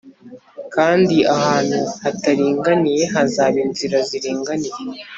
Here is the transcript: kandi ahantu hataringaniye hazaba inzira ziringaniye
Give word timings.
kandi 0.75 1.15
ahantu 1.35 1.79
hataringaniye 2.03 3.03
hazaba 3.13 3.57
inzira 3.65 3.97
ziringaniye 4.09 4.79